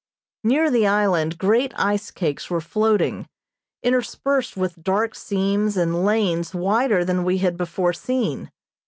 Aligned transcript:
Near 0.43 0.71
the 0.71 0.87
island 0.87 1.37
great 1.37 1.73
ice 1.75 2.09
cakes 2.09 2.49
were 2.49 2.59
floating, 2.59 3.27
interspersed 3.83 4.57
with 4.57 4.81
dark 4.83 5.13
seams 5.13 5.77
and 5.77 6.03
lanes 6.03 6.55
wider 6.55 7.05
than 7.05 7.23
we 7.23 7.37
had 7.37 7.55
before 7.55 7.93
seen. 7.93 8.49